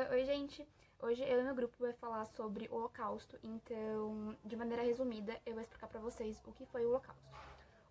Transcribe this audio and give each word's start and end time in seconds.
Uh, 0.00 0.14
oi, 0.14 0.24
gente. 0.24 0.66
Hoje 1.02 1.22
eu 1.22 1.40
e 1.40 1.42
meu 1.42 1.54
grupo 1.54 1.76
vai 1.78 1.92
falar 1.92 2.24
sobre 2.24 2.66
o 2.70 2.76
Holocausto. 2.76 3.38
Então, 3.42 4.34
de 4.42 4.56
maneira 4.56 4.82
resumida, 4.82 5.38
eu 5.44 5.52
vou 5.52 5.62
explicar 5.62 5.88
para 5.88 6.00
vocês 6.00 6.40
o 6.46 6.52
que 6.52 6.64
foi 6.64 6.86
o 6.86 6.88
Holocausto. 6.88 7.22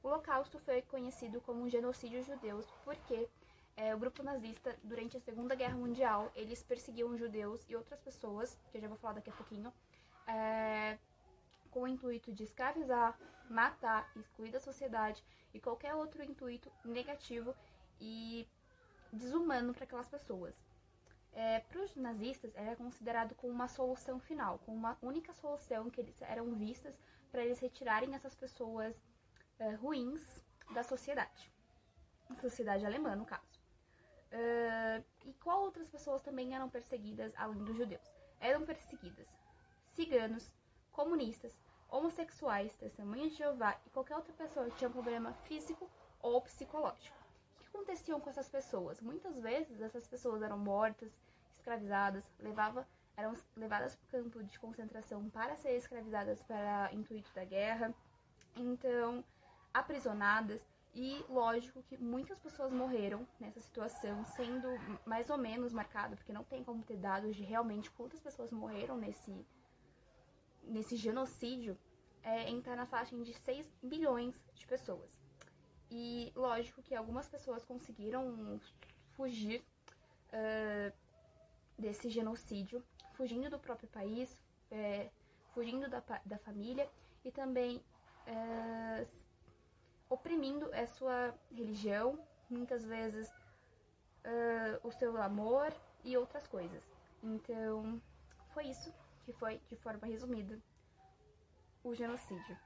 O 0.02 0.08
Holocausto 0.08 0.58
foi 0.60 0.82
conhecido 0.82 1.40
como 1.42 1.62
um 1.62 1.70
genocídio 1.70 2.24
judeu 2.24 2.66
porque 2.84 3.30
é, 3.78 3.94
o 3.94 4.00
grupo 4.00 4.24
nazista, 4.24 4.76
durante 4.84 5.18
a 5.18 5.20
Segunda 5.20 5.54
Guerra 5.54 5.76
Mundial, 5.76 6.32
eles 6.36 6.64
perseguiam 6.64 7.16
judeus 7.16 7.64
e 7.70 7.76
outras 7.76 8.00
pessoas, 8.00 8.58
que 8.72 8.78
eu 8.80 8.82
já 8.82 8.88
vou 8.88 8.98
falar 8.98 9.14
daqui 9.14 9.30
a 9.30 9.34
pouquinho, 9.34 9.72
é, 10.26 10.98
com 11.70 11.84
o 11.84 11.88
intuito 11.88 12.34
de 12.34 12.44
escravizar, 12.44 13.20
matar, 13.48 14.12
excluir 14.16 14.50
da 14.50 14.60
sociedade 14.60 15.24
e 15.54 15.60
qualquer 15.60 15.94
outro 15.94 16.24
intuito 16.24 16.72
negativo 16.84 17.54
e 18.02 18.48
desumano 19.14 19.76
para 19.76 19.84
aquelas 19.84 20.08
pessoas 20.08 20.69
é, 21.34 21.60
para 21.60 21.82
os 21.82 21.96
nazistas 21.96 22.52
era 22.56 22.76
considerado 22.76 23.36
como 23.36 23.54
uma 23.54 23.68
solução 23.68 24.20
final, 24.20 24.60
como 24.60 24.78
uma 24.78 24.98
única 25.02 25.34
solução 25.34 25.90
que 25.90 26.02
eles 26.02 26.22
eram 26.22 26.54
vistas 26.56 27.00
para 27.32 27.44
eles 27.44 27.60
retirarem 27.60 28.14
essas 28.16 28.36
pessoas 28.36 29.02
é, 29.60 29.72
ruins 29.76 30.22
da 30.72 30.84
sociedade, 30.84 31.52
sociedade 32.42 32.86
alemã 32.86 33.16
no 33.16 33.26
caso. 33.26 33.60
Uh, 34.32 35.04
e 35.26 35.34
qual 35.34 35.64
outras 35.64 35.90
pessoas 35.90 36.22
também 36.22 36.54
eram 36.54 36.70
perseguidas 36.70 37.34
além 37.36 37.64
dos 37.64 37.76
judeus? 37.76 38.08
Eram 38.40 38.64
perseguidas 38.64 39.28
ciganos, 39.88 40.54
comunistas, 40.92 41.52
homossexuais, 41.90 42.76
testemunhas 42.76 43.32
de 43.32 43.40
Jeová 43.40 43.80
e 43.88 43.90
qualquer 43.90 44.16
outra 44.16 44.32
pessoa 44.34 44.70
que 44.70 44.78
tinha 44.78 44.88
um 44.88 44.94
problema 44.94 45.34
físico 45.48 45.90
ou 46.22 46.40
psicológico 46.42 47.19
aconteciam 47.70 48.20
com 48.20 48.30
essas 48.30 48.50
pessoas? 48.50 49.02
Muitas 49.02 49.40
vezes 49.40 49.82
essas 49.82 50.08
pessoas 50.08 50.42
eram 50.42 50.58
mortas, 50.58 51.12
escravizadas, 51.54 52.30
levava, 52.40 52.88
eram 53.16 53.34
levadas 53.56 53.96
para 53.96 54.06
o 54.06 54.24
campo 54.24 54.44
de 54.44 54.60
concentração 54.60 55.30
para 55.30 55.56
ser 55.58 55.76
escravizadas 55.76 56.42
para 56.44 56.90
intuito 56.94 57.34
da 57.34 57.46
guerra, 57.46 57.94
então 58.56 59.24
aprisionadas. 59.74 60.62
E 60.94 61.24
lógico 61.30 61.84
que 61.84 61.98
muitas 61.98 62.40
pessoas 62.40 62.74
morreram 62.74 63.28
nessa 63.40 63.62
situação, 63.62 64.26
sendo 64.36 64.68
mais 65.06 65.30
ou 65.30 65.38
menos 65.38 65.72
marcado, 65.72 66.16
porque 66.16 66.34
não 66.34 66.44
tem 66.44 66.64
como 66.64 66.84
ter 66.84 66.98
dados 66.98 67.36
de 67.36 67.44
realmente 67.44 67.92
quantas 67.92 68.20
pessoas 68.20 68.52
morreram 68.52 68.98
nesse, 68.98 69.46
nesse 70.64 70.96
genocídio, 70.96 71.78
é, 72.24 72.50
entrar 72.50 72.76
na 72.76 72.88
faixa 72.88 73.16
de 73.16 73.34
6 73.34 73.72
bilhões 73.84 74.36
de 74.56 74.66
pessoas. 74.66 75.19
E 75.92 76.32
lógico 76.36 76.82
que 76.82 76.96
algumas 76.96 77.28
pessoas 77.28 77.66
conseguiram 77.66 78.60
fugir 79.16 79.64
uh, 80.34 80.94
desse 81.78 82.10
genocídio, 82.10 82.84
fugindo 83.14 83.50
do 83.50 83.60
próprio 83.60 83.90
país, 83.90 84.38
é, 84.72 85.10
fugindo 85.54 85.90
da, 85.90 86.04
da 86.26 86.38
família 86.38 86.90
e 87.26 87.32
também 87.32 87.84
oprimindo 90.08 90.72
a 90.72 90.86
sua 90.86 91.34
religião, 91.52 92.20
muitas 92.48 92.86
vezes 92.86 93.28
o 94.84 94.92
seu 94.92 95.20
amor 95.20 95.74
e 96.04 96.16
outras 96.16 96.48
coisas. 96.48 96.84
Então, 97.24 98.00
foi 98.54 98.66
isso 98.68 98.94
que 99.26 99.34
foi, 99.34 99.60
de 99.70 99.76
forma 99.78 100.08
resumida, 100.08 100.60
o 101.84 101.94
genocídio. 101.94 102.58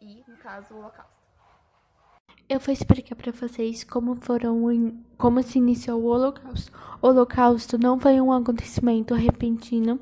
E, 0.00 0.24
no 0.28 0.36
caso, 0.38 0.74
o 0.74 0.78
Holocausto. 0.78 1.25
Eu 2.48 2.60
vou 2.60 2.72
explicar 2.72 3.16
para 3.16 3.32
vocês 3.32 3.82
como 3.82 4.14
foram 4.14 4.62
como 5.18 5.42
se 5.42 5.58
iniciou 5.58 6.00
o 6.00 6.06
Holocausto. 6.06 6.70
O 7.02 7.08
Holocausto 7.08 7.76
não 7.76 7.98
foi 7.98 8.20
um 8.20 8.32
acontecimento 8.32 9.14
repentino 9.14 9.98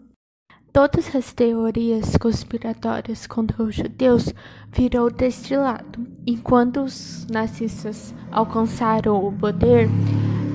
Todas 0.73 1.15
as 1.15 1.31
teorias 1.31 2.17
conspiratórias 2.17 3.27
contra 3.27 3.61
os 3.61 3.75
judeus 3.75 4.33
virou 4.71 5.11
deste 5.11 5.55
lado. 5.55 6.03
Enquanto 6.25 6.81
os 6.81 7.27
nazistas 7.29 8.11
alcançaram 8.31 9.23
o 9.23 9.31
poder, 9.31 9.87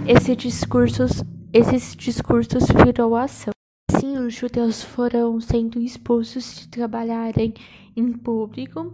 esse 0.09 0.35
discursos, 0.35 1.23
esses 1.53 1.95
discursos 1.95 2.65
virou 2.85 3.15
ação. 3.15 3.53
Assim, 3.93 4.19
os 4.19 4.35
judeus 4.35 4.83
foram 4.83 5.41
sendo 5.41 5.81
expulsos 5.81 6.63
de 6.63 6.69
trabalharem 6.69 7.55
em 7.97 8.13
público. 8.13 8.93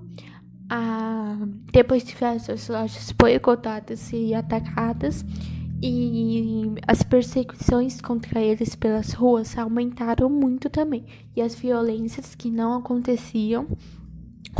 Ah, 0.68 1.38
depois 1.72 2.04
tiveram 2.04 2.38
suas 2.38 2.68
lojas 2.68 3.12
boicotadas 3.12 4.12
e 4.12 4.34
atacadas 4.34 5.24
e 5.86 6.76
as 6.88 7.02
perseguições 7.02 8.00
contra 8.00 8.40
eles 8.40 8.74
pelas 8.74 9.12
ruas 9.12 9.58
aumentaram 9.58 10.30
muito 10.30 10.70
também. 10.70 11.04
E 11.36 11.42
as 11.42 11.54
violências 11.54 12.34
que 12.34 12.50
não 12.50 12.72
aconteciam 12.72 13.68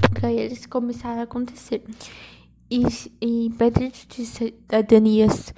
contra 0.02 0.30
eles 0.30 0.66
começaram 0.66 1.20
a 1.20 1.24
acontecer. 1.24 1.82
E, 2.70 2.82
e 3.22 3.50
perdas 3.56 4.06
de 4.06 4.26
cidadanias 4.26 5.54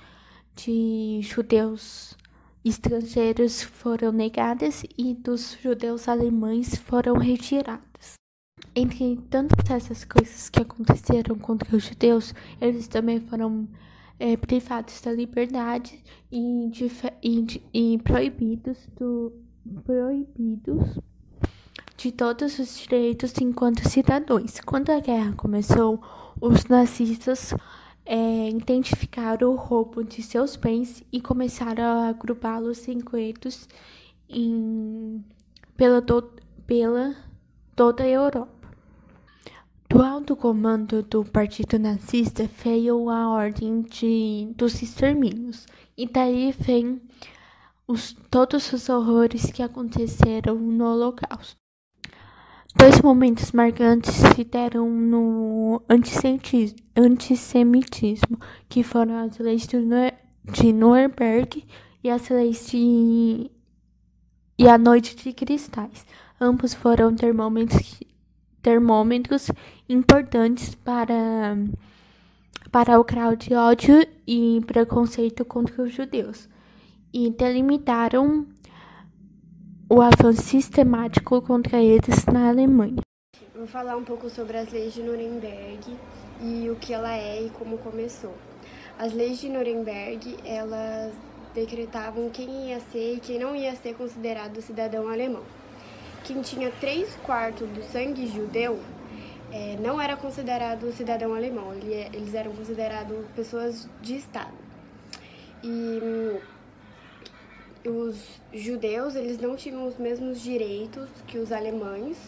de 0.55 1.19
judeus 1.23 2.17
estrangeiros 2.65 3.61
foram 3.61 4.13
negadas 4.13 4.85
e 4.97 5.15
dos 5.15 5.59
judeus 5.61 6.07
alemães 6.07 6.77
foram 6.77 7.17
retiradas. 7.17 8.15
Entre 8.73 9.17
tantas 9.29 9.69
essas 9.69 10.05
coisas 10.05 10.49
que 10.49 10.63
aconteceram 10.63 11.35
contra 11.37 11.77
os 11.77 11.87
judeus, 11.87 12.33
eles 12.61 12.87
também 12.87 13.19
foram 13.19 13.67
é, 14.19 14.37
privados 14.37 15.01
da 15.01 15.13
liberdade 15.13 16.03
e, 16.31 16.71
e, 17.23 17.63
e 17.73 17.99
proibidos, 17.99 18.79
do, 18.99 19.33
proibidos 19.85 20.99
de 21.97 22.13
todos 22.13 22.59
os 22.59 22.79
direitos 22.79 23.33
enquanto 23.41 23.89
cidadãos. 23.89 24.61
Quando 24.61 24.91
a 24.91 25.01
guerra 25.01 25.33
começou, 25.33 26.01
os 26.41 26.67
nazistas 26.67 27.55
é, 28.05 28.51
identificaram 28.51 29.53
o 29.53 29.57
roubo 29.57 30.05
de 30.05 30.23
seus 30.23 30.57
bens 30.57 31.03
e 31.13 31.21
começaram 31.21 31.83
a 31.83 32.09
agrupá-los 32.09 32.87
em 32.89 32.99
guetos 32.99 33.69
em, 34.29 35.25
pela, 35.77 36.01
do, 36.01 36.23
pela 36.67 37.17
toda 37.75 38.05
a 38.05 38.09
Europa. 38.09 38.56
Do 39.89 40.03
alto 40.03 40.37
comando 40.37 41.03
do 41.03 41.25
Partido 41.25 41.79
Nazista 41.79 42.49
veio 42.63 43.09
a 43.09 43.31
ordem 43.31 43.81
de, 43.83 44.53
dos 44.57 44.83
extermínios, 44.83 45.67
e 45.97 46.07
daí 46.07 46.53
vem 46.53 47.01
os, 47.87 48.13
todos 48.31 48.73
os 48.73 48.89
horrores 48.89 49.53
que 49.53 49.63
aconteceram 49.63 50.57
no 50.57 50.87
Holocausto. 50.87 51.55
Dois 52.75 53.01
momentos 53.01 53.53
marcantes 53.53 54.13
se 54.13 54.43
deram 54.45 54.91
no 54.91 55.81
antissemitismo, 55.89 58.39
que 58.69 58.83
foram 58.83 59.25
as 59.25 59.39
leis 59.39 59.67
de 59.67 59.79
Nuremberg 60.73 61.65
e 62.05 62.11
as 62.11 62.29
leis 62.29 62.67
de 62.67 63.51
e 64.59 64.69
a 64.69 64.77
noite 64.77 65.17
de 65.17 65.33
cristais. 65.33 66.05
Ambos 66.41 66.75
foram 66.75 67.15
termômetros, 67.15 68.01
termômetros 68.63 69.51
importantes 69.89 70.75
para, 70.75 71.57
para 72.71 72.99
o 72.99 73.05
grau 73.05 73.37
de 73.37 73.55
ódio 73.55 74.07
e 74.27 74.61
preconceito 74.67 75.45
contra 75.45 75.83
os 75.83 75.93
judeus 75.93 76.49
e 77.13 77.31
delimitaram 77.31 78.47
o 79.89 80.01
avanço 80.03 80.43
sistemático 80.43 81.41
contra 81.41 81.81
eles 81.81 82.27
na 82.27 82.49
Alemanha. 82.49 83.01
Vou 83.55 83.67
falar 83.67 83.97
um 83.97 84.05
pouco 84.05 84.29
sobre 84.29 84.57
as 84.57 84.71
leis 84.73 84.93
de 84.93 85.03
Nuremberg 85.03 85.97
e 86.43 86.69
o 86.69 86.77
que 86.77 86.93
ela 86.93 87.15
é 87.15 87.43
e 87.43 87.51
como 87.51 87.79
começou. 87.79 88.35
As 88.99 89.13
leis 89.13 89.41
de 89.41 89.49
Nuremberg, 89.49 90.37
elas 90.45 91.15
decretavam 91.55 92.29
quem 92.29 92.69
ia 92.69 92.81
ser 92.81 93.15
e 93.15 93.21
quem 93.21 93.39
não 93.39 93.55
ia 93.55 93.75
ser 93.77 93.95
considerado 93.95 94.61
cidadão 94.61 95.09
alemão. 95.09 95.43
Quem 96.25 96.43
tinha 96.43 96.71
três 96.81 97.15
quartos 97.25 97.69
do 97.71 97.83
sangue 97.85 98.27
judeu 98.27 98.79
é, 99.57 99.77
não 99.81 99.99
era 99.99 100.17
considerado 100.17 100.93
cidadão 100.93 101.35
alemão, 101.35 101.73
ele, 101.73 101.95
é, 101.95 102.11
eles 102.13 102.35
eram 102.35 102.53
considerados 102.53 103.17
pessoas 103.35 103.89
de 104.03 104.17
Estado. 104.17 104.53
E 105.63 106.01
hum, 106.03 106.39
os 107.89 108.41
judeus 108.53 109.15
eles 109.15 109.39
não 109.39 109.57
tinham 109.57 109.87
os 109.87 109.97
mesmos 109.97 110.43
direitos 110.43 111.09
que 111.27 111.39
os 111.39 111.53
alemães, 111.53 112.19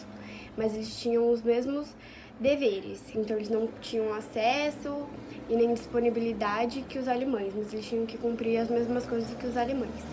mas 0.57 0.73
eles 0.73 0.99
tinham 0.99 1.31
os 1.31 1.43
mesmos 1.43 1.95
deveres. 2.39 3.03
Então 3.15 3.35
eles 3.35 3.49
não 3.49 3.67
tinham 3.79 4.11
acesso 4.13 5.07
e 5.47 5.55
nem 5.55 5.71
disponibilidade 5.73 6.81
que 6.89 6.97
os 6.97 7.07
alemães, 7.07 7.53
mas 7.55 7.71
eles 7.73 7.87
tinham 7.87 8.07
que 8.07 8.17
cumprir 8.17 8.57
as 8.57 8.69
mesmas 8.69 9.05
coisas 9.05 9.31
que 9.37 9.45
os 9.45 9.55
alemães. 9.55 10.03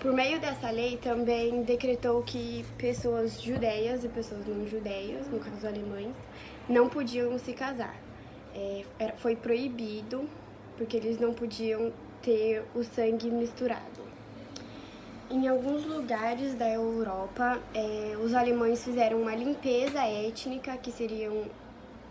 Por 0.00 0.12
meio 0.12 0.38
dessa 0.38 0.70
lei, 0.70 0.96
também 0.96 1.62
decretou 1.62 2.22
que 2.22 2.64
pessoas 2.78 3.42
judeias 3.42 4.04
e 4.04 4.08
pessoas 4.08 4.46
não 4.46 4.64
judeias, 4.64 5.26
no 5.26 5.40
caso 5.40 5.66
alemães, 5.66 6.14
não 6.68 6.88
podiam 6.88 7.36
se 7.36 7.52
casar. 7.52 7.96
É, 8.54 8.84
foi 9.16 9.34
proibido, 9.34 10.28
porque 10.76 10.96
eles 10.96 11.18
não 11.18 11.34
podiam 11.34 11.92
ter 12.22 12.62
o 12.76 12.84
sangue 12.84 13.28
misturado. 13.28 14.06
Em 15.28 15.48
alguns 15.48 15.84
lugares 15.84 16.54
da 16.54 16.70
Europa, 16.70 17.60
é, 17.74 18.16
os 18.22 18.34
alemães 18.34 18.84
fizeram 18.84 19.20
uma 19.20 19.34
limpeza 19.34 20.00
étnica, 20.00 20.76
que 20.76 20.92
seriam 20.92 21.44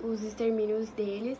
os 0.01 0.21
extermínios 0.23 0.89
deles, 0.89 1.37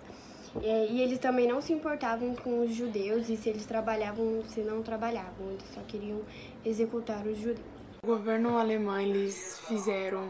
e 0.64 1.02
eles 1.02 1.20
também 1.20 1.48
não 1.48 1.62
se 1.62 1.74
importavam 1.74 2.36
com 2.36 2.62
os 2.62 2.74
judeus 2.74 3.30
e 3.30 3.38
se 3.38 3.50
eles 3.50 3.66
trabalhavam 3.66 4.44
se 4.46 4.62
não 4.62 4.82
trabalhavam, 4.82 5.52
eles 5.52 5.68
só 5.74 5.82
queriam 5.82 6.22
executar 6.66 7.26
os 7.26 7.38
judeus. 7.38 7.78
O 8.04 8.08
governo 8.08 8.58
alemão 8.58 9.00
eles 9.00 9.60
fizeram, 9.68 10.24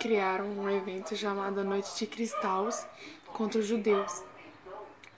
criaram 0.00 0.46
um 0.46 0.68
evento 0.68 1.16
chamado 1.16 1.64
Noite 1.64 1.96
de 1.98 2.06
Cristais 2.06 2.86
contra 3.32 3.60
os 3.60 3.66
judeus. 3.66 4.24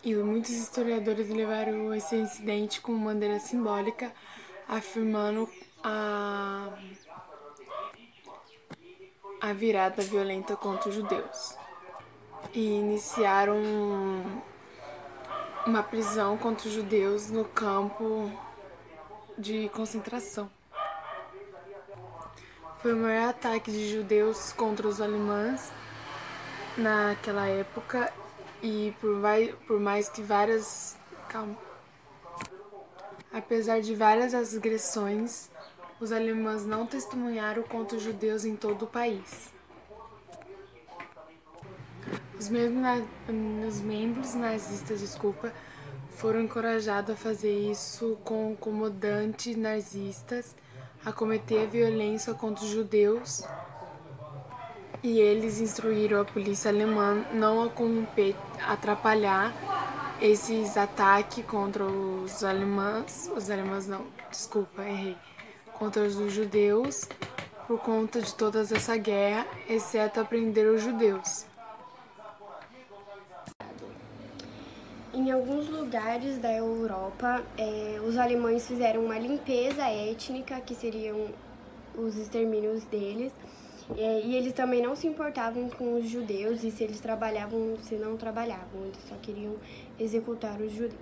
E 0.02 0.14
muitos 0.14 0.50
historiadores 0.50 1.28
levaram 1.28 1.94
esse 1.94 2.16
incidente 2.16 2.80
como 2.80 3.04
bandeira 3.04 3.38
simbólica, 3.38 4.10
afirmando 4.66 5.48
a, 5.84 6.68
a 9.40 9.52
virada 9.52 10.02
violenta 10.02 10.56
contra 10.56 10.88
os 10.88 10.94
judeus. 10.94 11.59
E 12.52 12.60
iniciaram 12.60 13.56
uma 15.66 15.82
prisão 15.82 16.36
contra 16.36 16.66
os 16.66 16.74
judeus 16.74 17.30
no 17.30 17.44
campo 17.44 18.30
de 19.38 19.68
concentração. 19.70 20.50
Foi 22.80 22.94
o 22.94 22.96
maior 22.96 23.28
ataque 23.28 23.70
de 23.70 23.90
judeus 23.90 24.52
contra 24.52 24.88
os 24.88 25.00
alemães 25.00 25.70
naquela 26.76 27.46
época 27.46 28.12
e 28.62 28.94
por, 29.00 29.20
vai, 29.20 29.54
por 29.66 29.78
mais 29.78 30.08
que 30.08 30.22
várias. 30.22 30.96
Calma. 31.28 31.56
Apesar 33.32 33.80
de 33.80 33.94
várias 33.94 34.34
agressões, 34.34 35.50
os 36.00 36.10
alemães 36.10 36.64
não 36.64 36.86
testemunharam 36.86 37.62
contra 37.62 37.96
os 37.96 38.02
judeus 38.02 38.44
em 38.44 38.56
todo 38.56 38.86
o 38.86 38.88
país. 38.88 39.52
Os 42.40 42.48
membros, 42.48 43.04
os 43.68 43.80
membros 43.82 44.34
nazistas, 44.34 45.00
desculpa, 45.00 45.52
foram 46.16 46.40
encorajados 46.40 47.10
a 47.10 47.14
fazer 47.14 47.52
isso 47.70 48.16
com 48.24 48.56
comandantes 48.56 49.54
nazistas, 49.54 50.56
a 51.04 51.12
cometer 51.12 51.66
violência 51.66 52.32
contra 52.32 52.64
os 52.64 52.70
judeus 52.70 53.44
e 55.02 55.20
eles 55.20 55.60
instruíram 55.60 56.22
a 56.22 56.24
polícia 56.24 56.70
alemã 56.70 57.26
não 57.34 57.62
a 57.62 58.72
atrapalhar 58.72 59.52
esses 60.18 60.78
ataques 60.78 61.44
contra 61.44 61.84
os 61.84 62.42
alemães, 62.42 63.30
os 63.36 63.50
alemães 63.50 63.86
não, 63.86 64.06
desculpa, 64.30 64.80
errei, 64.82 65.16
contra 65.74 66.04
os 66.04 66.14
judeus 66.32 67.06
por 67.66 67.78
conta 67.80 68.22
de 68.22 68.34
toda 68.34 68.60
essa 68.60 68.96
guerra, 68.96 69.46
exceto 69.68 70.24
prender 70.24 70.66
os 70.68 70.82
judeus. 70.82 71.49
Em 75.12 75.32
alguns 75.32 75.68
lugares 75.68 76.38
da 76.38 76.52
Europa, 76.52 77.42
é, 77.58 78.00
os 78.06 78.16
alemães 78.16 78.64
fizeram 78.68 79.04
uma 79.04 79.18
limpeza 79.18 79.82
étnica, 79.82 80.60
que 80.60 80.72
seriam 80.72 81.26
os 81.96 82.16
extermínios 82.16 82.84
deles, 82.84 83.32
é, 83.98 84.20
e 84.20 84.36
eles 84.36 84.52
também 84.52 84.80
não 84.80 84.94
se 84.94 85.08
importavam 85.08 85.68
com 85.68 85.94
os 85.94 86.08
judeus 86.08 86.62
e 86.62 86.70
se 86.70 86.84
eles 86.84 87.00
trabalhavam, 87.00 87.76
se 87.82 87.96
não 87.96 88.16
trabalhavam, 88.16 88.84
eles 88.84 89.02
só 89.08 89.16
queriam 89.16 89.56
executar 89.98 90.60
os 90.60 90.72
judeus. 90.72 90.94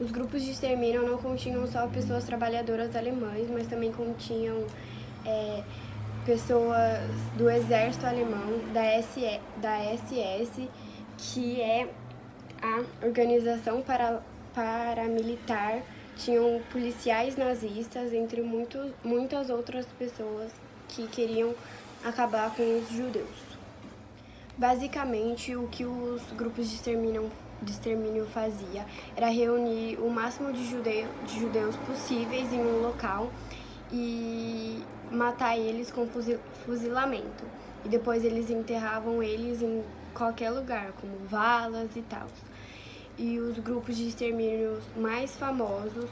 Os 0.00 0.10
grupos 0.10 0.42
de 0.42 0.50
extermínio 0.50 1.08
não 1.08 1.16
continham 1.16 1.64
só 1.68 1.86
pessoas 1.86 2.24
trabalhadoras 2.24 2.96
alemãs, 2.96 3.48
mas 3.48 3.68
também 3.68 3.92
continham 3.92 4.66
é, 5.24 5.62
pessoas 6.24 7.08
do 7.38 7.48
exército 7.48 8.04
alemão, 8.04 8.58
da, 8.74 8.82
da 9.60 9.96
SS, 9.96 10.68
que 11.16 11.60
é 11.60 11.88
a 12.66 13.06
organização 13.06 13.80
para, 13.82 14.20
paramilitar, 14.54 15.82
tinham 16.16 16.60
policiais 16.72 17.36
nazistas, 17.36 18.12
entre 18.12 18.40
muitos, 18.40 18.90
muitas 19.04 19.50
outras 19.50 19.86
pessoas 19.98 20.50
que 20.88 21.06
queriam 21.06 21.54
acabar 22.04 22.54
com 22.54 22.78
os 22.78 22.88
judeus. 22.88 23.56
Basicamente, 24.56 25.54
o 25.54 25.68
que 25.68 25.84
os 25.84 26.22
grupos 26.32 26.68
de 26.68 26.76
extermínio, 26.76 27.30
de 27.60 27.70
extermínio 27.70 28.26
fazia 28.26 28.86
era 29.14 29.28
reunir 29.28 29.98
o 29.98 30.08
máximo 30.08 30.52
de, 30.52 30.64
judeu, 30.66 31.06
de 31.26 31.38
judeus 31.38 31.76
possíveis 31.76 32.50
em 32.52 32.60
um 32.60 32.80
local 32.80 33.30
e 33.92 34.82
matar 35.10 35.58
eles 35.58 35.90
com 35.90 36.08
fuzilamento. 36.64 37.44
E 37.84 37.88
depois 37.88 38.24
eles 38.24 38.48
enterravam 38.48 39.22
eles 39.22 39.60
em 39.60 39.84
qualquer 40.14 40.50
lugar, 40.50 40.92
como 41.00 41.18
valas 41.28 41.94
e 41.94 42.02
tal. 42.02 42.26
E 43.18 43.38
os 43.38 43.58
grupos 43.58 43.96
de 43.96 44.08
extermínio 44.08 44.78
mais 44.94 45.34
famosos 45.36 46.10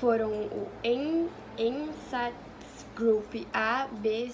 foram 0.00 0.30
o 0.30 0.66
Einsatzgruppe 1.58 3.46
A, 3.52 3.86
B. 3.92 4.30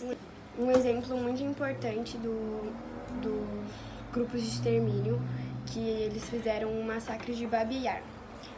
Um 0.56 0.70
exemplo 0.70 1.16
muito 1.16 1.42
importante 1.42 2.16
do, 2.16 2.72
dos 3.20 3.72
grupos 4.12 4.40
de 4.40 4.46
extermínio 4.48 5.20
que 5.66 5.80
eles 5.80 6.30
fizeram 6.30 6.68
um 6.68 6.84
massacre 6.84 7.34
de 7.34 7.44
Babi 7.44 7.82
Yar. 7.82 8.04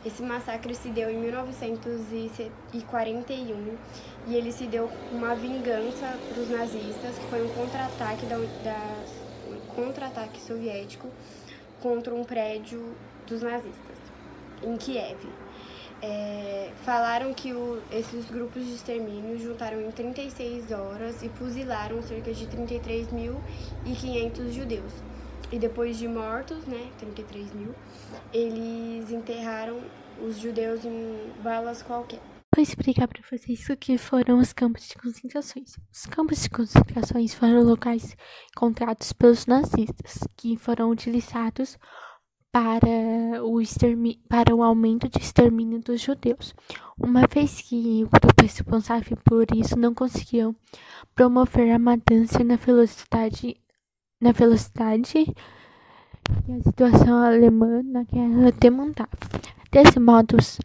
Esse 0.05 0.23
massacre 0.23 0.75
se 0.75 0.91
deu 0.91 1.09
em 1.11 1.17
1941 1.19 3.79
e 4.27 4.35
ele 4.35 4.53
se 4.53 4.67
deu 4.67 4.91
uma 5.11 5.35
vingança 5.35 6.19
para 6.29 6.43
os 6.43 6.51
nazistas, 6.51 7.17
que 7.19 7.27
foi 7.31 7.43
um 7.45 7.49
contra-ataque 7.49 8.27
da, 8.27 8.37
da 8.63 8.79
um 9.49 9.57
contra-ataque 9.75 10.39
soviético 10.41 11.09
contra 11.81 12.15
um 12.15 12.25
prédio 12.25 12.95
dos 13.29 13.43
nazistas 13.43 13.99
em 14.63 14.77
Kiev. 14.77 15.19
é, 16.01 16.71
falaram 16.85 17.35
que 17.35 17.53
o, 17.53 17.83
esses 17.91 18.31
grupos 18.31 18.65
de 18.65 18.75
extermínio 18.75 19.39
juntaram 19.39 19.81
em 19.81 19.91
36 19.91 20.71
horas 20.73 21.23
e 21.23 21.29
fuzilaram 21.29 22.01
cerca 22.03 22.33
de 22.33 22.47
33.500 22.47 24.53
judeus. 24.53 24.93
E 25.51 25.59
depois 25.59 25.99
de 25.99 26.07
mortos, 26.07 26.67
né, 26.67 26.91
33 26.99 27.53
mil, 27.53 27.75
eles 28.33 29.11
enterraram 29.11 29.81
os 30.23 30.39
judeus 30.39 30.85
em 30.85 31.33
valas 31.43 31.83
qualquer. 31.83 32.21
Vou 32.55 32.63
explicar 32.63 33.09
para 33.09 33.23
vocês 33.31 33.69
o 33.69 33.77
que 33.77 33.97
foram 33.97 34.39
os 34.39 34.53
campos 34.53 34.89
de 34.89 34.97
concentrações. 34.97 35.77
Os 35.93 36.07
campos 36.07 36.43
de 36.43 36.51
concentrações 36.51 37.35
foram 37.35 37.63
locais 37.63 38.17
encontrados 38.51 39.13
pelos 39.13 39.47
nazistas, 39.47 40.19
que 40.37 40.57
foram 40.57 40.91
utilizados 40.91 41.79
para 42.59 43.45
o, 43.45 43.63
para 44.29 44.57
o 44.57 44.65
aumento 44.65 45.09
de 45.09 45.19
extermínio 45.19 45.79
dos 45.79 46.01
judeus. 46.01 46.53
Uma 46.99 47.23
vez 47.33 47.61
que 47.61 48.03
o 48.03 48.09
grupo 48.09 48.43
responsável 48.43 49.17
por 49.25 49.47
isso 49.55 49.79
não 49.79 49.95
conseguiu 49.95 50.57
promover 51.15 51.71
a 51.71 51.79
matança 51.79 52.43
na 52.43 52.57
velocidade, 52.57 53.57
na 54.21 54.33
velocidade 54.33 55.25
que 55.25 56.53
a 56.53 56.63
situação 56.65 57.23
alemã 57.23 57.81
na 57.85 58.03
guerra 58.03 58.51
demandava. 58.59 59.11
Desse 59.71 60.01
modo, 60.01 60.37
os, 60.37 60.59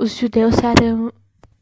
os 0.00 0.16
judeus 0.16 0.54
eram 0.58 1.12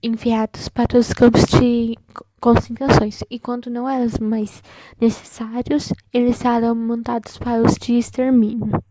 enviados 0.03 0.69
para 0.69 0.99
os 0.99 1.15
campos 1.15 1.47
de 1.47 1.97
concentrações 2.43 3.21
e 3.31 3.39
quando 3.39 3.71
não 3.71 3.89
eram 3.89 4.07
mais 4.21 4.63
necessários, 5.01 5.95
eles 6.13 6.45
eram 6.45 6.75
montados 6.75 7.39
para 7.39 7.63
os 7.63 7.75
de 7.77 7.95
extermínio 7.95 8.85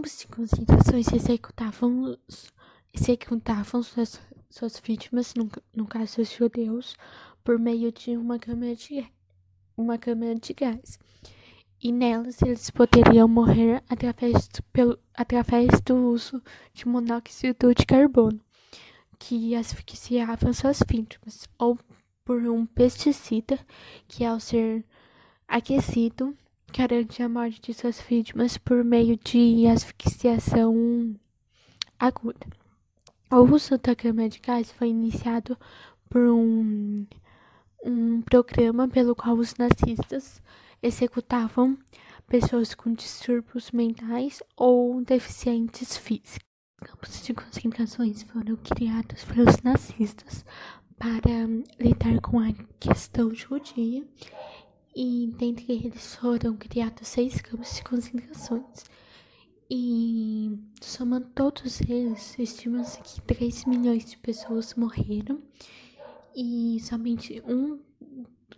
campos 0.00 0.18
de 0.20 0.28
concentrações 0.28 1.12
executavam, 1.12 2.16
executavam 2.94 3.82
suas, 3.82 4.20
suas 4.48 4.78
vítimas, 4.78 5.34
no, 5.34 5.50
no 5.74 5.88
caso 5.88 6.22
os 6.22 6.30
judeus, 6.30 6.94
por 7.42 7.58
meio 7.58 7.90
de 7.90 8.16
uma 8.16 8.38
câmara 8.38 8.76
de, 8.76 9.04
uma 9.76 9.98
câmara 9.98 10.36
de 10.36 10.54
gás. 10.54 11.00
E 11.82 11.90
nelas 11.90 12.40
eles 12.42 12.70
poderiam 12.70 13.26
morrer 13.26 13.82
através 13.88 14.46
do, 14.46 14.62
pelo, 14.72 14.96
através 15.12 15.80
do 15.80 15.96
uso 15.96 16.40
de 16.72 16.86
monóxido 16.86 17.74
de 17.74 17.84
carbono, 17.84 18.40
que 19.18 19.56
asfixiava 19.56 20.52
suas 20.52 20.80
vítimas, 20.88 21.48
ou 21.58 21.76
por 22.24 22.40
um 22.44 22.64
pesticida 22.66 23.58
que, 24.06 24.24
ao 24.24 24.38
ser 24.38 24.84
aquecido, 25.48 26.36
garante 26.72 27.22
a 27.22 27.28
morte 27.28 27.60
de 27.60 27.74
suas 27.74 28.00
vítimas 28.00 28.58
por 28.58 28.84
meio 28.84 29.16
de 29.16 29.66
asfixiação 29.66 31.14
aguda. 31.98 32.46
O 33.30 33.40
uso 33.40 33.76
de 33.78 34.38
gás 34.40 34.72
foi 34.72 34.88
iniciado 34.88 35.56
por 36.08 36.22
um, 36.22 37.06
um 37.84 38.22
programa 38.22 38.88
pelo 38.88 39.14
qual 39.14 39.36
os 39.36 39.54
nazistas 39.56 40.42
executavam 40.82 41.76
pessoas 42.26 42.74
com 42.74 42.92
distúrbios 42.92 43.70
mentais 43.70 44.42
ou 44.56 45.02
deficientes 45.02 45.96
físicos. 45.96 46.46
Campos 46.80 47.22
de 47.24 47.34
concentrações 47.34 48.22
foram 48.22 48.56
criados 48.56 49.24
pelos 49.24 49.60
nazistas 49.62 50.44
para 50.96 51.46
lidar 51.78 52.20
com 52.20 52.38
a 52.38 52.52
questão 52.78 53.34
judia 53.34 54.06
e 54.94 55.32
dentre 55.38 55.72
eles 55.72 56.16
foram 56.16 56.56
criados 56.56 57.08
seis 57.08 57.40
campos 57.40 57.76
de 57.76 57.84
concentrações. 57.84 58.84
E 59.70 60.58
somando 60.80 61.26
todos 61.34 61.80
eles, 61.82 62.38
estima-se 62.38 63.02
que 63.02 63.20
3 63.22 63.66
milhões 63.66 64.10
de 64.10 64.16
pessoas 64.16 64.74
morreram 64.74 65.42
e 66.34 66.78
somente 66.80 67.42
um 67.46 67.78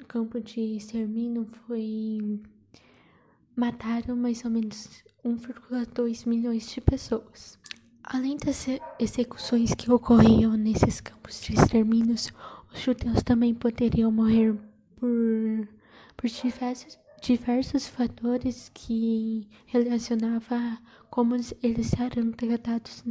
campo 0.07 0.41
de 0.41 0.61
extermínio 0.77 1.49
foi. 1.67 2.41
mataram 3.57 4.17
mais 4.17 4.45
ou 4.45 4.51
menos 4.51 5.05
1,2 5.25 6.27
milhões 6.27 6.69
de 6.71 6.81
pessoas. 6.81 7.59
Além 8.03 8.37
das 8.37 8.67
execuções 8.99 9.75
que 9.75 9.91
ocorriam 9.91 10.57
nesses 10.57 11.01
campos 11.01 11.41
de 11.43 11.55
extermínios, 11.55 12.33
os 12.73 12.81
judeus 12.81 13.23
também 13.23 13.55
poderiam 13.55 14.11
morrer 14.11 14.57
por 14.97 15.69
por 16.21 16.29
diversos, 16.29 16.99
diversos 17.23 17.87
fatores 17.89 18.71
que 18.75 19.49
relacionavam 19.65 20.77
como 21.09 21.35
eles 21.63 21.95
eram 21.99 22.31
tratados 22.31 23.03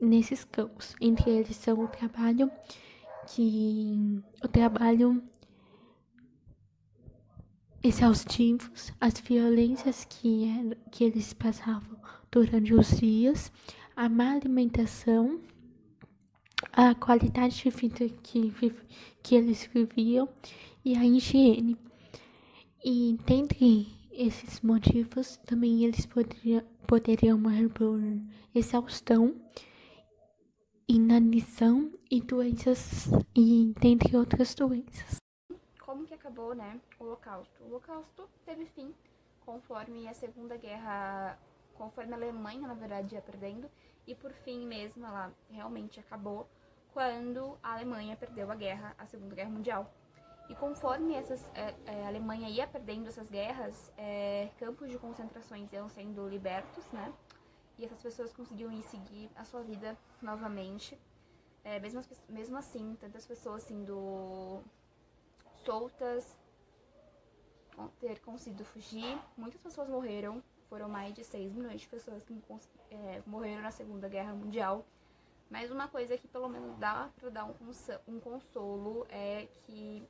nesses 0.00 0.42
campos. 0.42 0.96
Entre 1.00 1.30
eles 1.30 1.54
são 1.54 1.78
o 1.78 1.86
trabalho 1.86 2.50
que 3.28 4.20
o 4.42 4.48
trabalho 4.48 5.22
exaustivos, 7.84 8.92
as 9.00 9.20
violências 9.20 10.04
que, 10.10 10.48
era, 10.48 10.76
que 10.90 11.04
eles 11.04 11.32
passavam 11.32 12.00
durante 12.32 12.74
os 12.74 12.98
dias, 12.98 13.52
a 13.94 14.08
má 14.08 14.32
alimentação, 14.32 15.40
a 16.72 16.96
qualidade 16.96 17.62
de 17.62 17.70
vida 17.70 18.08
que, 18.24 18.52
que 19.22 19.36
eles 19.36 19.70
viviam 19.72 20.28
e 20.84 20.96
a 20.96 21.04
higiene. 21.04 21.78
E 22.82 23.18
dentre 23.26 23.88
esses 24.10 24.62
motivos, 24.62 25.36
também 25.38 25.84
eles 25.84 26.06
poderia, 26.06 26.64
poderiam 26.86 27.38
morrer 27.38 27.68
por 27.68 28.00
exaustão, 28.54 29.34
inanição 30.88 31.92
e 32.10 32.22
doenças, 32.22 33.10
e 33.36 33.74
dentre 33.78 34.16
outras 34.16 34.54
doenças. 34.54 35.16
Como 35.84 36.06
que 36.06 36.14
acabou, 36.14 36.54
né, 36.54 36.80
o 36.98 37.04
Holocausto? 37.04 37.62
O 37.62 37.66
Holocausto 37.66 38.26
teve 38.46 38.64
fim 38.64 38.94
conforme 39.44 40.08
a 40.08 40.14
Segunda 40.14 40.56
Guerra, 40.56 41.38
conforme 41.74 42.14
a 42.14 42.16
Alemanha, 42.16 42.66
na 42.66 42.74
verdade, 42.74 43.14
ia 43.14 43.20
perdendo, 43.20 43.68
e 44.06 44.14
por 44.14 44.32
fim 44.32 44.66
mesmo 44.66 45.04
ela 45.04 45.30
realmente 45.50 46.00
acabou 46.00 46.48
quando 46.94 47.58
a 47.62 47.74
Alemanha 47.74 48.16
perdeu 48.16 48.50
a 48.50 48.54
guerra, 48.54 48.94
a 48.96 49.06
Segunda 49.06 49.34
Guerra 49.34 49.50
Mundial. 49.50 49.94
E 50.50 50.54
conforme 50.56 51.14
essas, 51.14 51.48
é, 51.54 51.72
é, 51.86 52.04
a 52.04 52.08
Alemanha 52.08 52.48
ia 52.48 52.66
perdendo 52.66 53.06
essas 53.06 53.30
guerras, 53.30 53.92
é, 53.96 54.50
campos 54.58 54.90
de 54.90 54.98
concentrações 54.98 55.72
iam 55.72 55.88
sendo 55.88 56.28
libertos, 56.28 56.84
né? 56.90 57.14
E 57.78 57.84
essas 57.84 58.02
pessoas 58.02 58.32
conseguiam 58.32 58.72
ir 58.72 58.82
seguir 58.82 59.30
a 59.36 59.44
sua 59.44 59.62
vida 59.62 59.96
novamente. 60.20 60.98
É, 61.62 61.78
mesmo, 61.78 62.02
mesmo 62.28 62.56
assim, 62.56 62.96
tantas 62.98 63.24
pessoas 63.24 63.62
sendo 63.62 64.60
soltas, 65.54 66.36
ter 68.00 68.18
conseguido 68.18 68.64
fugir. 68.64 69.16
Muitas 69.36 69.60
pessoas 69.60 69.88
morreram, 69.88 70.42
foram 70.68 70.88
mais 70.88 71.14
de 71.14 71.22
6 71.22 71.52
milhões 71.52 71.82
de 71.82 71.88
pessoas 71.88 72.24
que 72.24 72.42
é, 72.90 73.22
morreram 73.24 73.62
na 73.62 73.70
Segunda 73.70 74.08
Guerra 74.08 74.34
Mundial. 74.34 74.84
Mas 75.48 75.70
uma 75.70 75.86
coisa 75.86 76.18
que 76.18 76.26
pelo 76.26 76.48
menos 76.48 76.76
dá 76.76 77.08
para 77.20 77.30
dar 77.30 77.44
um, 77.44 77.54
um 78.08 78.18
consolo 78.18 79.06
é 79.10 79.46
que 79.62 80.04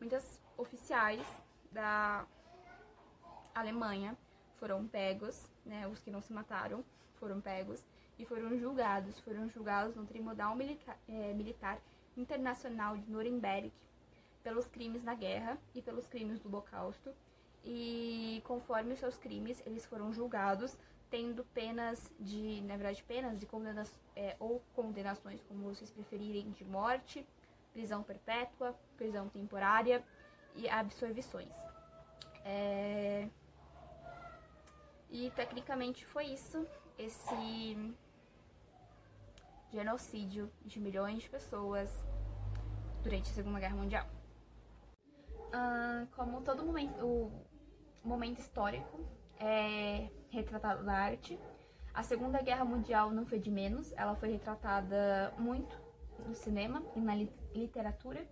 muitas 0.00 0.40
oficiais 0.56 1.26
da 1.70 2.26
Alemanha 3.54 4.16
foram 4.58 4.86
pegos, 4.88 5.48
né, 5.64 5.86
os 5.86 6.00
que 6.00 6.10
não 6.10 6.20
se 6.20 6.32
mataram 6.32 6.84
foram 7.20 7.40
pegos 7.40 7.84
e 8.18 8.24
foram 8.24 8.58
julgados, 8.58 9.20
foram 9.20 9.48
julgados 9.48 9.94
no 9.94 10.06
Tribunal 10.06 10.56
Militar, 10.56 10.98
é, 11.06 11.32
Militar 11.34 11.78
Internacional 12.16 12.96
de 12.96 13.08
Nuremberg 13.10 13.70
pelos 14.42 14.66
crimes 14.68 15.04
na 15.04 15.14
guerra 15.14 15.58
e 15.74 15.82
pelos 15.82 16.08
crimes 16.08 16.40
do 16.40 16.48
Holocausto. 16.48 17.12
E 17.62 18.42
conforme 18.44 18.94
os 18.94 18.98
seus 18.98 19.18
crimes, 19.18 19.62
eles 19.66 19.84
foram 19.84 20.12
julgados, 20.12 20.78
tendo 21.10 21.44
penas 21.52 22.10
de, 22.18 22.62
na 22.62 22.76
verdade, 22.76 23.02
penas 23.02 23.38
de 23.38 23.44
condenas, 23.44 24.00
é, 24.16 24.34
ou 24.40 24.62
condenações, 24.74 25.42
como 25.42 25.64
vocês 25.64 25.90
preferirem, 25.90 26.50
de 26.52 26.64
morte, 26.64 27.26
prisão 27.72 28.02
perpétua, 28.02 28.78
prisão 28.96 29.28
temporária 29.28 30.04
e 30.54 30.68
absorvições. 30.68 31.54
É... 32.44 33.28
E 35.10 35.30
tecnicamente 35.30 36.06
foi 36.06 36.26
isso, 36.26 36.66
esse 36.96 37.94
genocídio 39.72 40.50
de 40.64 40.80
milhões 40.80 41.22
de 41.22 41.28
pessoas 41.28 41.90
durante 43.02 43.30
a 43.30 43.34
Segunda 43.34 43.58
Guerra 43.58 43.76
Mundial. 43.76 44.06
Ah, 45.52 46.06
como 46.14 46.42
todo 46.42 46.64
momento, 46.64 47.04
o 47.04 48.08
momento 48.08 48.38
histórico 48.38 49.00
é 49.38 50.08
retratado 50.28 50.82
na 50.84 50.96
arte, 50.96 51.38
a 51.92 52.02
Segunda 52.02 52.40
Guerra 52.40 52.64
Mundial 52.64 53.10
não 53.10 53.26
foi 53.26 53.38
de 53.40 53.50
menos, 53.50 53.92
ela 53.96 54.14
foi 54.14 54.30
retratada 54.30 55.34
muito 55.38 55.76
no 56.26 56.34
cinema 56.34 56.82
e 56.94 57.00
na 57.00 57.14
literatura. 57.54 58.26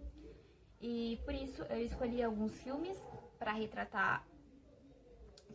E 0.80 1.20
por 1.24 1.34
isso 1.34 1.62
eu 1.64 1.80
escolhi 1.84 2.22
alguns 2.22 2.54
filmes 2.62 2.96
para 3.38 3.52
retratar 3.52 4.24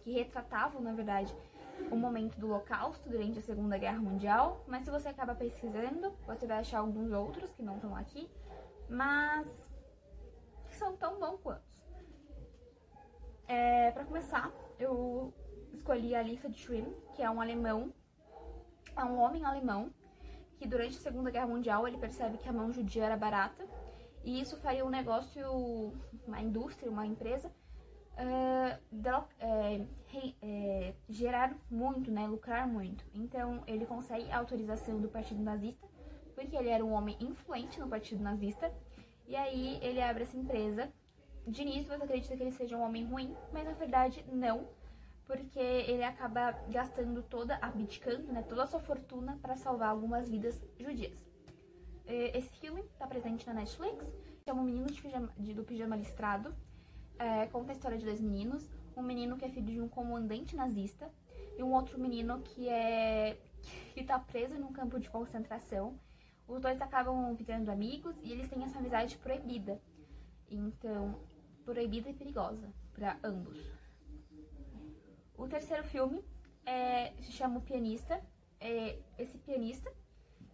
que 0.04 0.12
retratavam, 0.12 0.82
na 0.82 0.94
verdade, 0.94 1.34
o 1.90 1.96
momento 1.96 2.38
do 2.40 2.48
Holocausto 2.48 3.10
durante 3.10 3.40
a 3.40 3.42
Segunda 3.42 3.78
Guerra 3.78 4.00
Mundial, 4.00 4.64
mas 4.68 4.84
se 4.84 4.92
você 4.92 5.08
acaba 5.08 5.34
pesquisando, 5.34 6.12
você 6.26 6.46
vai 6.46 6.60
achar 6.60 6.80
alguns 6.80 7.12
outros 7.12 7.52
que 7.54 7.64
não 7.64 7.76
estão 7.76 7.96
aqui, 7.96 8.30
mas 8.90 9.48
que 10.70 10.76
são 10.76 10.96
tão 10.98 11.20
bons 11.20 11.40
quanto. 11.42 11.74
É, 13.48 13.92
para 13.92 14.06
começar, 14.06 14.52
eu 14.78 15.34
escolhi 15.72 16.16
a 16.16 16.24
de 16.24 16.38
Schwinn, 16.54 16.94
que 17.16 17.24
é 17.24 17.30
um 17.30 17.42
alemão, 17.42 17.94
é 18.96 19.04
um 19.04 19.18
homem 19.20 19.44
alemão, 19.44 19.92
que 20.64 20.70
durante 20.70 20.98
a 20.98 21.02
Segunda 21.02 21.30
Guerra 21.30 21.48
Mundial 21.48 21.86
ele 21.86 21.98
percebe 21.98 22.38
que 22.38 22.48
a 22.48 22.54
mão 22.54 22.72
judia 22.72 23.04
era 23.04 23.18
barata, 23.18 23.66
e 24.24 24.40
isso 24.40 24.56
faria 24.56 24.86
um 24.86 24.90
negócio, 24.90 25.44
uma 26.26 26.42
indústria, 26.42 26.90
uma 26.90 27.06
empresa, 27.06 27.50
uh, 27.50 29.26
é, 29.42 29.82
é, 30.42 30.94
gerar 31.10 31.54
muito, 31.70 32.10
né, 32.10 32.26
lucrar 32.26 32.66
muito. 32.66 33.04
Então 33.14 33.62
ele 33.68 33.86
consegue 33.86 34.32
a 34.32 34.38
autorização 34.38 35.02
do 35.02 35.10
Partido 35.10 35.44
Nazista, 35.44 35.86
porque 36.34 36.56
ele 36.56 36.70
era 36.70 36.86
um 36.86 36.94
homem 36.94 37.18
influente 37.20 37.78
no 37.78 37.90
Partido 37.90 38.24
Nazista, 38.24 38.74
e 39.28 39.36
aí 39.36 39.80
ele 39.82 40.02
abre 40.02 40.24
essa 40.24 40.38
empresa. 40.38 40.90
De 41.46 41.62
início 41.62 41.88
você 41.88 42.04
acredita 42.06 42.38
que 42.38 42.44
ele 42.44 42.54
seja 42.54 42.78
um 42.78 42.84
homem 42.84 43.04
ruim, 43.04 43.36
mas 43.52 43.66
na 43.66 43.74
verdade 43.74 44.24
não, 44.32 44.66
porque 45.26 45.60
ele 45.60 46.04
acaba 46.04 46.52
gastando 46.70 47.24
toda, 47.24 47.58
abdicando, 47.62 48.32
né, 48.32 48.44
toda 48.44 48.64
a 48.64 48.68
sua 48.68 48.80
fortuna 48.80 49.38
para 49.42 49.56
salvar 49.56 49.90
algumas 49.90 50.30
vidas 50.30 50.62
judias. 50.78 51.18
Esse 52.06 52.50
filme 52.60 52.82
está 52.82 53.08
presente 53.08 53.48
na 53.48 53.54
Netflix, 53.54 54.06
chama 54.44 54.62
O 54.62 54.66
Menino 54.66 54.88
de 54.88 55.02
pijama, 55.02 55.30
de, 55.38 55.54
do 55.54 55.64
Pijama 55.64 55.96
Listrado, 55.96 56.54
é, 57.18 57.46
conta 57.48 57.72
a 57.72 57.76
história 57.76 57.98
de 57.98 58.04
dois 58.04 58.20
meninos, 58.20 58.70
um 58.96 59.02
menino 59.02 59.38
que 59.38 59.46
é 59.46 59.50
filho 59.50 59.66
de 59.66 59.80
um 59.80 59.88
comandante 59.88 60.56
nazista 60.56 61.10
e 61.58 61.64
um 61.64 61.74
outro 61.74 62.00
menino 62.00 62.42
que 62.42 62.68
é 62.68 63.38
que 63.94 64.02
está 64.02 64.20
preso 64.20 64.56
num 64.56 64.74
campo 64.74 65.00
de 65.00 65.10
concentração. 65.10 65.98
Os 66.48 66.60
dois 66.60 66.82
acabam 66.82 67.34
virando 67.34 67.72
amigos 67.72 68.20
e 68.22 68.32
eles 68.32 68.50
têm 68.50 68.64
essa 68.64 68.80
amizade 68.80 69.18
proibida. 69.18 69.82
Então, 70.50 71.18
proibida 71.64 72.10
e 72.10 72.14
perigosa 72.14 72.70
para 72.94 73.18
ambos. 73.24 73.58
O 75.44 75.48
terceiro 75.50 75.84
filme 75.84 76.24
é, 76.66 77.12
se 77.22 77.34
chama 77.34 77.58
O 77.58 77.62
Pianista. 77.62 78.24
É, 78.62 78.98
esse 79.18 79.38
pianista, 79.40 79.92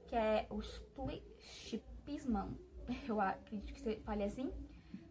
que 0.07 0.15
é 0.15 0.47
o 0.49 0.59
Spisman, 0.63 2.57
eu 3.07 3.21
acredito 3.21 3.71
que 3.71 3.81
você 3.81 3.97
fale 3.97 4.23
assim, 4.23 4.51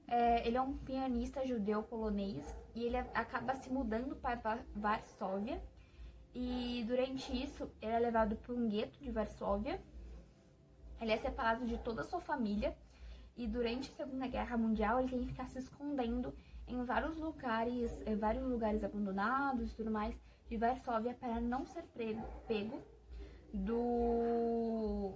é, 0.08 0.44
ele 0.44 0.56
é 0.56 0.60
um 0.60 0.76
pianista 0.78 1.46
judeu 1.46 1.84
polonês 1.84 2.44
e 2.74 2.86
ele 2.86 2.96
acaba 2.96 3.54
se 3.54 3.70
mudando 3.70 4.16
para 4.16 4.64
Varsóvia. 4.74 5.62
E 6.34 6.84
durante 6.88 7.32
isso, 7.40 7.70
ele 7.80 7.92
é 7.92 8.00
levado 8.00 8.34
para 8.34 8.52
um 8.52 8.68
gueto 8.68 8.98
de 8.98 9.12
Varsóvia. 9.12 9.80
Ele 11.00 11.12
é 11.12 11.18
separado 11.18 11.64
de 11.64 11.78
toda 11.78 12.02
a 12.02 12.04
sua 12.04 12.20
família. 12.20 12.76
E 13.36 13.46
durante 13.46 13.92
a 13.92 13.94
Segunda 13.94 14.26
Guerra 14.26 14.56
Mundial, 14.56 14.98
ele 14.98 15.08
tem 15.08 15.20
que 15.20 15.26
ficar 15.26 15.46
se 15.46 15.60
escondendo 15.60 16.34
em 16.68 16.84
vários 16.84 17.16
lugares, 17.16 17.90
em 18.06 18.16
vários 18.16 18.44
lugares 18.44 18.84
abandonados 18.84 19.72
e 19.72 19.74
tudo 19.74 19.90
mais 19.90 20.14
de 20.48 20.56
Varsóvia 20.56 21.14
para 21.14 21.40
não 21.40 21.66
ser 21.66 21.82
pego, 21.94 22.22
pego 22.46 22.80
do 23.52 25.14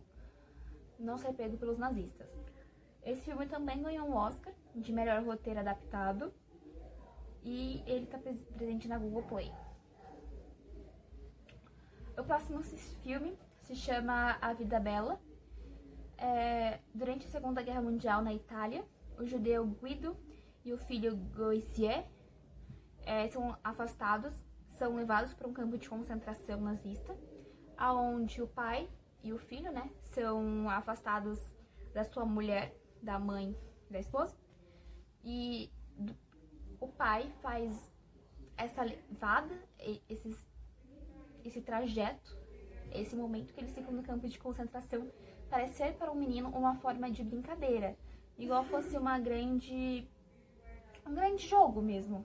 não 0.99 1.19
ser 1.19 1.33
pego 1.35 1.57
pelos 1.57 1.79
nazistas. 1.79 2.29
Esse 3.03 3.23
filme 3.23 3.47
também 3.47 3.83
ganhou 3.83 4.07
um 4.07 4.15
Oscar 4.15 4.55
de 4.75 4.93
melhor 4.93 5.23
roteiro 5.25 5.61
adaptado 5.61 6.33
e 7.43 7.83
ele 7.87 8.05
está 8.05 8.19
presente 8.19 8.89
na 8.89 8.99
Google 8.99 9.25
Play. 9.25 9.53
O 12.17 12.23
próximo 12.23 12.63
filme 13.03 13.37
se 13.63 13.75
chama 13.75 14.37
A 14.41 14.53
Vida 14.53 14.79
Bela. 14.79 15.21
É, 16.17 16.79
durante 16.95 17.27
a 17.27 17.31
Segunda 17.31 17.63
Guerra 17.63 17.81
Mundial 17.81 18.23
na 18.23 18.33
Itália, 18.33 18.85
o 19.19 19.27
judeu 19.27 19.67
Guido 19.67 20.17
e 20.65 20.73
o 20.73 20.79
filho 20.79 21.17
Goizier 21.35 22.05
é, 23.05 23.29
são 23.29 23.57
afastados, 23.63 24.33
são 24.79 24.97
levados 24.97 25.35
para 25.35 25.49
um 25.49 25.53
campo 25.53 25.77
de 25.77 25.89
concentração 25.89 26.61
nazista, 26.61 27.17
aonde 27.77 28.41
o 28.41 28.47
pai 28.47 28.89
e 29.23 29.33
o 29.33 29.39
filho, 29.39 29.73
né, 29.73 29.91
são 30.13 30.69
afastados 30.69 31.39
da 31.93 32.05
sua 32.05 32.25
mulher, 32.25 32.75
da 33.03 33.19
mãe, 33.19 33.57
da 33.91 33.99
esposa, 33.99 34.35
e 35.25 35.71
o 36.81 36.89
pai 36.89 37.33
faz 37.41 37.93
essa 38.57 38.83
levada, 38.83 39.55
esses, 40.09 40.37
esse 41.45 41.61
trajeto, 41.61 42.37
esse 42.93 43.17
momento 43.17 43.53
que 43.53 43.61
eles 43.61 43.75
ficam 43.75 43.93
no 43.93 44.03
campo 44.03 44.29
de 44.29 44.39
concentração, 44.39 45.11
parece 45.51 45.75
ser 45.75 45.95
para 45.95 46.11
um 46.11 46.15
menino 46.15 46.49
uma 46.51 46.77
forma 46.77 47.11
de 47.11 47.23
brincadeira, 47.23 47.97
igual 48.39 48.65
fosse 48.65 48.97
uma 48.97 49.19
grande 49.19 50.09
um 51.07 51.15
grande 51.15 51.47
jogo 51.47 51.81
mesmo. 51.81 52.25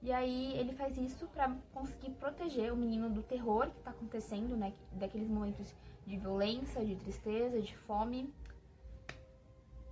E 0.00 0.12
aí 0.12 0.56
ele 0.56 0.72
faz 0.72 0.96
isso 0.96 1.26
para 1.28 1.54
conseguir 1.72 2.10
proteger 2.12 2.72
o 2.72 2.76
menino 2.76 3.10
do 3.10 3.22
terror 3.22 3.68
que 3.70 3.82
tá 3.82 3.90
acontecendo, 3.90 4.56
né, 4.56 4.72
daqueles 4.92 5.28
momentos 5.28 5.74
de 6.06 6.16
violência, 6.16 6.84
de 6.84 6.94
tristeza, 6.96 7.60
de 7.60 7.76
fome. 7.78 8.32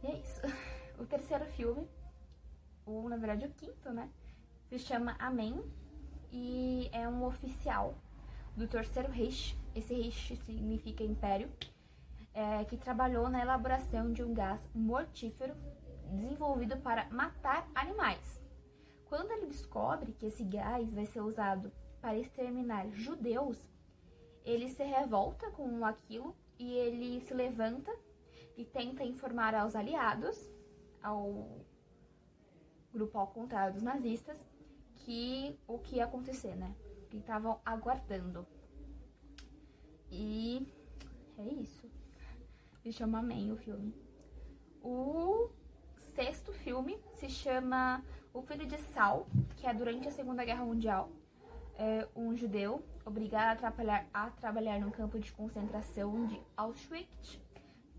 E 0.03 0.07
é 0.07 0.19
isso. 0.19 0.41
O 0.99 1.05
terceiro 1.05 1.45
filme 1.45 1.87
o, 2.87 3.09
na 3.09 3.17
verdade, 3.17 3.47
o 3.47 3.51
quinto, 3.51 3.93
né? 3.93 4.09
Se 4.69 4.79
chama 4.79 5.17
Amém 5.19 5.61
e 6.33 6.89
é 6.93 7.09
um 7.09 7.25
oficial 7.25 7.95
do 8.57 8.67
terceiro 8.69 9.11
Reich. 9.11 9.59
Esse 9.75 9.93
Reich 9.93 10.37
significa 10.37 11.03
império, 11.03 11.51
é, 12.33 12.65
que 12.65 12.77
trabalhou 12.77 13.29
na 13.29 13.43
elaboração 13.43 14.13
de 14.13 14.23
um 14.23 14.33
gás 14.33 14.61
mortífero 14.75 15.55
desenvolvido 16.11 16.77
para 16.79 17.09
matar 17.11 17.69
animais. 17.75 18.41
Quando 19.07 19.31
ele 19.31 19.47
descobre 19.47 20.13
que 20.13 20.27
esse 20.27 20.43
gás 20.45 20.93
vai 20.93 21.07
ser 21.07 21.21
usado 21.21 21.73
para 22.01 22.19
exterminar 22.19 22.89
judeus, 22.91 23.59
ele 24.45 24.69
se 24.69 24.83
revolta 24.83 25.51
com 25.51 25.85
aquilo 25.85 26.37
e 26.59 26.73
ele 26.73 27.21
se 27.23 27.35
levanta 27.35 27.93
e 28.57 28.65
tenta 28.65 29.05
informar 29.05 29.55
aos 29.55 29.77
aliados, 29.77 30.39
ao 31.03 31.65
grupo 32.93 33.19
ao 33.19 33.27
contrário 33.29 33.75
dos 33.75 33.83
nazistas, 33.83 34.39
que 34.97 35.59
o 35.67 35.79
que 35.79 35.97
ia 35.97 36.05
acontecer, 36.05 36.57
né? 36.57 36.75
Que 37.11 37.19
estavam 37.19 37.61
aguardando. 37.65 38.47
E 40.11 40.67
é 41.39 41.49
isso. 41.55 41.91
Se 42.83 42.93
chama 42.93 43.19
Amém 43.19 43.53
o 43.53 43.57
filme. 43.57 43.95
O 44.83 45.51
sexto 46.17 46.51
filme 46.51 46.99
se 47.21 47.29
chama 47.29 48.03
O 48.33 48.41
Filho 48.41 48.67
de 48.67 48.79
Sal, 48.95 49.27
que 49.55 49.67
é 49.67 49.75
durante 49.75 50.09
a 50.09 50.11
Segunda 50.11 50.47
Guerra 50.47 50.65
Mundial. 50.65 51.11
É 51.79 52.09
um 52.17 52.35
judeu 52.35 52.83
obrigado 53.05 53.53
a 53.53 53.57
trabalhar, 53.57 54.07
a 54.15 54.31
trabalhar 54.31 54.81
no 54.81 54.91
campo 54.91 55.21
de 55.21 55.31
concentração 55.31 56.27
de 56.27 56.41
Auschwitz 56.57 57.39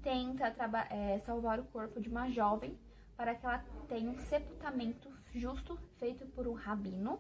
tenta 0.02 0.48
é, 0.90 1.20
salvar 1.20 1.60
o 1.60 1.66
corpo 1.66 2.02
de 2.02 2.10
uma 2.10 2.28
jovem 2.28 2.76
para 3.16 3.36
que 3.36 3.46
ela 3.46 3.64
tenha 3.88 4.10
um 4.10 4.18
sepultamento 4.18 5.12
justo 5.32 5.78
feito 6.00 6.26
por 6.26 6.48
um 6.48 6.54
rabino. 6.54 7.20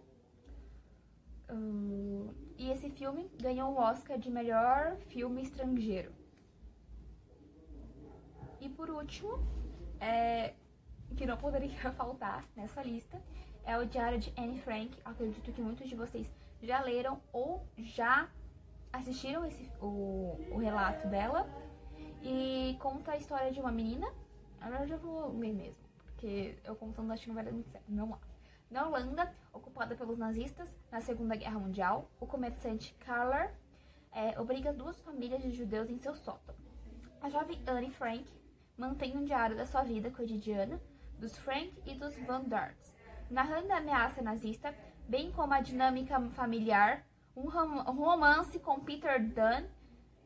Uh, 1.48 2.34
e 2.58 2.72
esse 2.72 2.90
filme 2.90 3.30
ganhou 3.40 3.72
o 3.72 3.78
Oscar 3.78 4.18
de 4.18 4.32
melhor 4.32 4.98
filme 5.10 5.44
estrangeiro. 5.44 6.12
E 8.60 8.68
por 8.68 8.90
último, 8.90 9.38
é, 10.00 10.56
que 11.16 11.26
não 11.26 11.38
poderia 11.38 11.70
faltar 11.94 12.46
nessa 12.56 12.82
lista, 12.82 13.22
é 13.64 13.78
o 13.78 13.86
Diário 13.86 14.20
de 14.20 14.34
Anne 14.38 14.60
Frank. 14.60 14.98
Acredito 15.04 15.52
que 15.52 15.62
muitos 15.62 15.88
de 15.88 15.96
vocês 15.96 16.30
já 16.62 16.82
leram 16.82 17.22
ou 17.32 17.66
já 17.78 18.30
assistiram 18.92 19.46
esse, 19.46 19.70
o, 19.82 20.38
o 20.52 20.58
relato 20.58 21.08
dela. 21.08 21.50
E 22.22 22.76
conta 22.80 23.12
a 23.12 23.18
história 23.18 23.52
de 23.52 23.60
uma 23.60 23.72
menina. 23.72 24.08
Agora 24.60 24.84
eu 24.84 24.88
já 24.88 24.98
vou 24.98 25.38
ler 25.38 25.54
mesmo 25.54 25.88
porque 26.18 26.58
eu 26.64 26.76
contando 26.76 27.12
acho 27.14 27.22
que 27.22 27.28
não 27.28 27.36
vai 27.36 27.46
dar 27.46 27.52
muito 27.52 27.70
certo. 27.70 27.86
Vamos 27.88 28.10
lá. 28.10 28.20
Na 28.72 28.88
Holanda, 28.88 29.34
ocupada 29.54 29.96
pelos 29.96 30.18
nazistas 30.18 30.76
na 30.92 31.00
Segunda 31.00 31.36
Guerra 31.36 31.60
Mundial, 31.60 32.10
o 32.20 32.26
comerciante 32.26 32.94
Karler 32.96 33.54
é, 34.12 34.40
obriga 34.40 34.74
duas 34.74 35.00
famílias 35.02 35.42
de 35.44 35.52
judeus 35.52 35.90
em 35.90 36.00
seu 36.00 36.16
sótão. 36.16 36.56
A 37.22 37.30
jovem 37.30 37.62
Anne 37.68 37.92
Frank 37.92 38.26
mantém 38.76 39.16
um 39.16 39.24
diário 39.24 39.56
da 39.56 39.66
sua 39.66 39.84
vida 39.84 40.10
cotidiana, 40.10 40.82
dos 41.20 41.38
Frank 41.38 41.74
e 41.86 41.94
dos 41.96 42.16
Van 42.26 42.44
Darts, 42.44 42.94
narrando 43.30 43.72
a 43.74 43.78
ameaça 43.78 44.22
nazista, 44.22 44.76
bem 45.08 45.32
como 45.32 45.54
a 45.54 45.62
dinâmica 45.62 46.20
familiar, 46.32 47.06
um, 47.36 47.48
um 47.48 48.04
romance 48.04 48.60
com 48.60 48.80
Peter 48.80 49.22
Dunn 49.22 49.68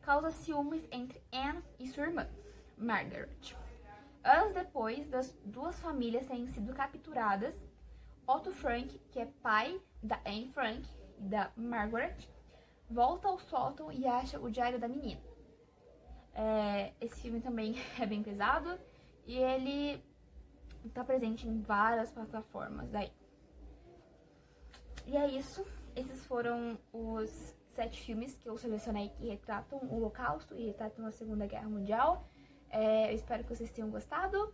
causa 0.01 0.31
ciúmes 0.31 0.87
entre 0.91 1.21
Anne 1.31 1.63
e 1.79 1.87
sua 1.87 2.03
irmã, 2.03 2.27
Margaret. 2.77 3.55
Anos 4.23 4.53
depois 4.53 5.07
das 5.07 5.31
duas 5.45 5.79
famílias 5.79 6.27
terem 6.27 6.47
sido 6.47 6.73
capturadas, 6.73 7.55
Otto 8.27 8.51
Frank, 8.51 8.99
que 9.11 9.19
é 9.19 9.25
pai 9.41 9.79
da 10.01 10.19
Anne 10.25 10.47
Frank, 10.47 10.87
e 11.19 11.23
da 11.23 11.51
Margaret, 11.55 12.17
volta 12.89 13.27
ao 13.27 13.39
sótão 13.39 13.91
e 13.91 14.07
acha 14.07 14.39
o 14.39 14.49
diário 14.49 14.79
da 14.79 14.87
menina. 14.87 15.21
É, 16.33 16.93
esse 17.01 17.21
filme 17.21 17.41
também 17.41 17.75
é 17.99 18.05
bem 18.05 18.23
pesado 18.23 18.79
e 19.25 19.37
ele 19.37 20.03
tá 20.89 21.03
presente 21.03 21.47
em 21.47 21.61
várias 21.61 22.11
plataformas 22.11 22.89
daí. 22.89 23.11
E 25.05 25.17
é 25.17 25.27
isso. 25.27 25.65
Esses 25.95 26.25
foram 26.25 26.77
os 26.93 27.55
sete 27.69 28.01
filmes 28.01 28.37
que 28.37 28.47
eu 28.47 28.57
selecionei 28.57 29.09
que 29.09 29.27
retratam 29.27 29.79
o 29.79 29.95
Holocausto 29.95 30.55
e 30.55 30.67
retratam 30.67 31.05
a 31.05 31.11
Segunda 31.11 31.45
Guerra 31.47 31.69
Mundial. 31.69 32.27
É, 32.69 33.11
eu 33.11 33.15
espero 33.15 33.43
que 33.43 33.55
vocês 33.55 33.71
tenham 33.71 33.89
gostado. 33.89 34.53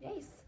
E 0.00 0.06
é 0.06 0.14
isso. 0.16 0.39